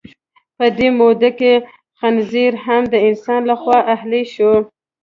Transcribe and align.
په 0.57 0.65
دې 0.77 0.89
موده 0.99 1.29
کې 1.39 1.53
خنزیر 1.99 2.53
هم 2.65 2.81
د 2.93 2.95
انسان 3.07 3.41
لخوا 3.51 3.77
اهلي 3.93 4.23
شو. 4.33 4.51